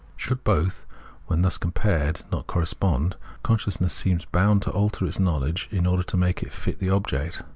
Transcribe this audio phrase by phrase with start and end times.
[0.17, 0.83] Should both,
[1.27, 3.13] when thus compared, not cor respond,
[3.43, 6.89] consciousness seems bound to alter its know ledge, in order to make it fit the
[6.89, 7.43] object.